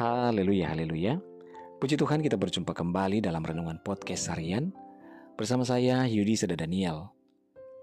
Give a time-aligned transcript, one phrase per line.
[0.00, 1.20] Haleluya, haleluya.
[1.76, 4.72] Puji Tuhan kita berjumpa kembali dalam Renungan Podcast Harian
[5.36, 7.12] bersama saya Yudi Seda Daniel.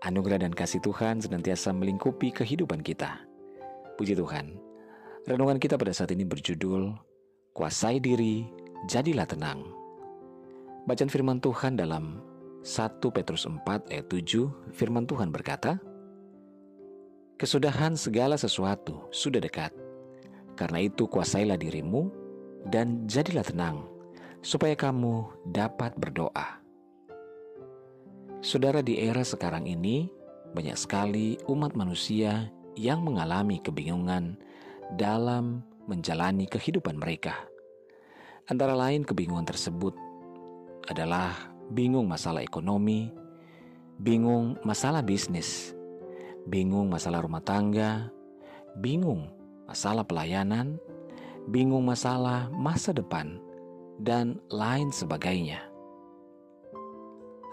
[0.00, 3.20] Anugerah dan kasih Tuhan senantiasa melingkupi kehidupan kita.
[4.00, 4.56] Puji Tuhan.
[5.28, 6.96] Renungan kita pada saat ini berjudul
[7.52, 8.48] Kuasai diri,
[8.88, 9.68] jadilah tenang.
[10.88, 12.24] Bacaan firman Tuhan dalam
[12.64, 15.76] 1 Petrus 4 ayat 7, firman Tuhan berkata,
[17.36, 19.84] Kesudahan segala sesuatu sudah dekat.
[20.56, 22.08] Karena itu kuasailah dirimu
[22.66, 23.84] dan jadilah tenang,
[24.40, 26.64] supaya kamu dapat berdoa.
[28.40, 30.08] Saudara, di era sekarang ini
[30.56, 34.40] banyak sekali umat manusia yang mengalami kebingungan
[34.96, 37.36] dalam menjalani kehidupan mereka.
[38.48, 39.92] Antara lain, kebingungan tersebut
[40.86, 41.34] adalah
[41.74, 43.10] bingung masalah ekonomi,
[43.98, 45.74] bingung masalah bisnis,
[46.46, 48.08] bingung masalah rumah tangga,
[48.78, 49.26] bingung
[49.66, 50.78] masalah pelayanan,
[51.50, 53.38] bingung masalah masa depan,
[54.00, 55.62] dan lain sebagainya.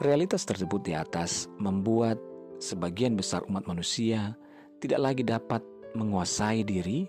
[0.00, 2.18] Realitas tersebut di atas membuat
[2.58, 4.34] sebagian besar umat manusia
[4.80, 5.62] tidak lagi dapat
[5.94, 7.06] menguasai diri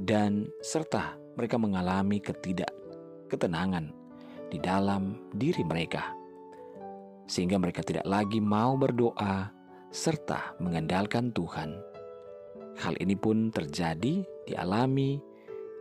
[0.00, 2.70] dan serta mereka mengalami ketidak
[3.28, 3.90] ketenangan
[4.48, 6.14] di dalam diri mereka
[7.24, 9.48] sehingga mereka tidak lagi mau berdoa
[9.88, 11.93] serta mengandalkan Tuhan.
[12.80, 15.22] Hal ini pun terjadi dialami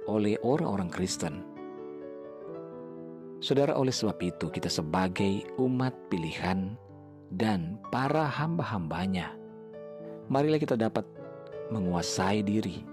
[0.05, 1.41] oleh orang-orang Kristen.
[3.43, 6.79] Saudara, oleh sebab itu kita sebagai umat pilihan
[7.27, 9.35] dan para hamba-hambanya,
[10.31, 11.03] marilah kita dapat
[11.67, 12.87] menguasai diri,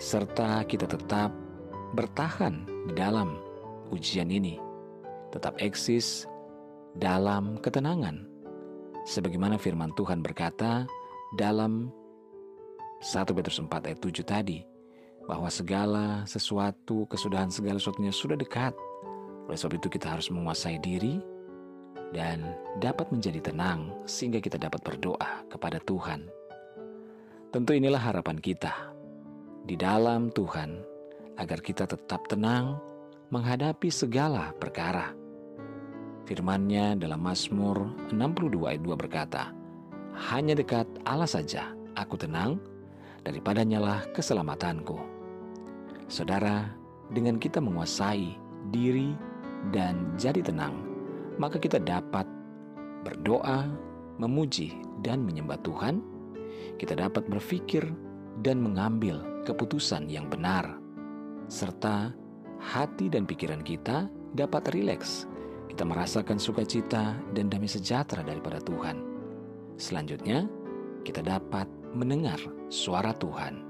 [0.00, 1.34] serta kita tetap
[1.92, 3.36] bertahan di dalam
[3.92, 4.56] ujian ini,
[5.34, 6.24] tetap eksis
[6.96, 8.24] dalam ketenangan.
[9.04, 10.88] Sebagaimana firman Tuhan berkata
[11.36, 11.92] dalam
[13.00, 14.60] 1 Petrus 4 ayat 7 tadi,
[15.24, 18.76] bahwa segala sesuatu, kesudahan segala sesuatunya sudah dekat.
[19.48, 21.16] Oleh sebab itu kita harus menguasai diri
[22.10, 26.26] dan dapat menjadi tenang sehingga kita dapat berdoa kepada Tuhan.
[27.50, 28.94] Tentu inilah harapan kita
[29.66, 30.78] di dalam Tuhan
[31.38, 32.78] agar kita tetap tenang
[33.30, 35.14] menghadapi segala perkara.
[36.26, 39.50] Firman-Nya dalam Mazmur 62 ayat 2 berkata,
[40.30, 42.62] Hanya dekat Allah saja aku tenang,
[43.24, 44.96] daripadanya lah keselamatanku.
[46.10, 46.70] Saudara,
[47.10, 48.34] dengan kita menguasai
[48.74, 49.14] diri
[49.70, 50.74] dan jadi tenang,
[51.38, 52.26] maka kita dapat
[53.06, 53.66] berdoa,
[54.20, 56.02] memuji, dan menyembah Tuhan.
[56.76, 57.88] Kita dapat berpikir
[58.40, 60.76] dan mengambil keputusan yang benar,
[61.48, 62.12] serta
[62.60, 65.24] hati dan pikiran kita dapat rileks.
[65.70, 69.00] Kita merasakan sukacita dan damai sejahtera daripada Tuhan.
[69.80, 70.44] Selanjutnya,
[71.06, 72.38] kita dapat mendengar
[72.70, 73.62] suara Tuhan.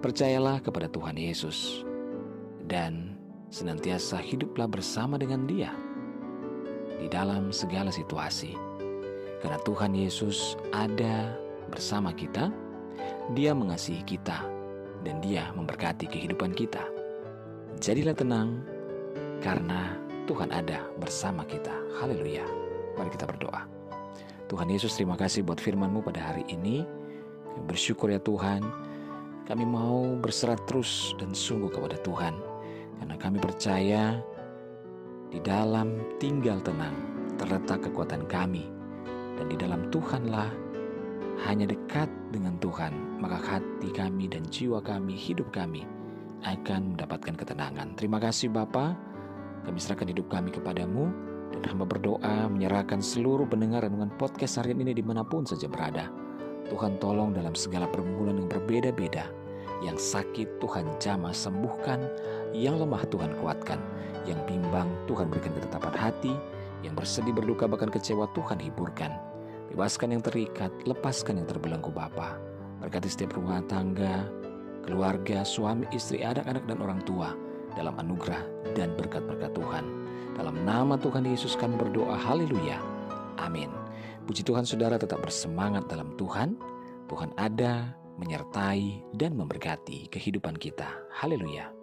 [0.00, 1.84] Percayalah kepada Tuhan Yesus
[2.64, 3.18] dan
[3.50, 5.74] senantiasa hiduplah bersama dengan Dia
[6.96, 8.54] di dalam segala situasi.
[9.40, 11.32] Karena Tuhan Yesus ada
[11.72, 12.52] bersama kita,
[13.32, 14.44] Dia mengasihi kita,
[15.02, 16.84] dan Dia memberkati kehidupan kita.
[17.80, 18.60] Jadilah tenang,
[19.40, 19.96] karena
[20.28, 21.72] Tuhan ada bersama kita.
[21.98, 22.44] Haleluya.
[23.00, 23.64] Mari kita berdoa.
[24.52, 26.99] Tuhan Yesus, terima kasih buat firman-Mu pada hari ini.
[27.66, 28.66] Bersyukur ya Tuhan,
[29.46, 32.34] kami mau berserah terus dan sungguh kepada Tuhan,
[32.98, 34.18] karena kami percaya
[35.30, 36.94] di dalam tinggal tenang
[37.38, 38.66] terletak kekuatan kami,
[39.38, 40.50] dan di dalam Tuhanlah
[41.46, 45.86] hanya dekat dengan Tuhan, maka hati kami dan jiwa kami, hidup kami
[46.44, 47.96] akan mendapatkan ketenangan.
[47.96, 48.92] Terima kasih Bapa,
[49.64, 51.08] kami serahkan hidup kami kepadamu,
[51.50, 56.29] dan hamba berdoa menyerahkan seluruh pendengar renungan podcast harian ini di mana pun saja berada.
[56.70, 59.26] Tuhan tolong dalam segala pergumulan yang berbeda-beda
[59.80, 62.04] yang sakit Tuhan jamah sembuhkan,
[62.52, 63.80] yang lemah Tuhan kuatkan,
[64.28, 66.32] yang bimbang Tuhan berikan ketetapan hati,
[66.84, 69.16] yang bersedih berduka bahkan kecewa Tuhan hiburkan.
[69.72, 72.36] Bebaskan yang terikat, lepaskan yang terbelenggu Bapa.
[72.80, 74.28] Berkati setiap rumah tangga,
[74.84, 77.32] keluarga, suami, istri, anak-anak dan orang tua
[77.76, 78.40] dalam anugerah
[78.76, 79.84] dan berkat-berkat Tuhan.
[80.34, 82.80] Dalam nama Tuhan Yesus kami berdoa, haleluya.
[83.38, 83.79] Amin.
[84.30, 86.54] Puji Tuhan saudara tetap bersemangat dalam Tuhan.
[87.10, 90.86] Tuhan ada, menyertai, dan memberkati kehidupan kita.
[91.10, 91.79] Haleluya!